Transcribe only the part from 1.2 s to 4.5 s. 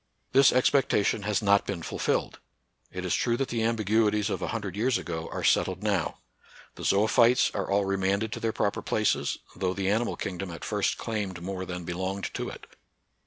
has not been fulfilled. It is true that the ambiguities of a